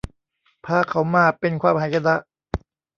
[0.65, 2.15] พาเขามาเป็นความหายนะ